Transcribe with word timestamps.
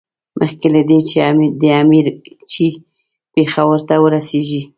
مخکې 0.39 0.67
له 0.75 0.81
دې 0.89 0.99
چې 1.09 1.17
د 1.61 1.63
امیر 1.81 2.05
ایلچي 2.25 2.67
پېښور 3.33 3.77
ته 3.87 3.95
ورسېږي. 4.03 4.61